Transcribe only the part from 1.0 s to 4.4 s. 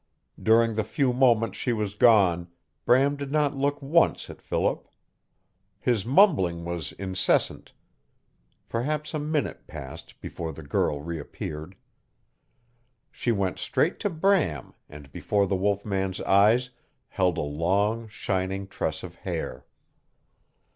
moments she was gone Bram did not look once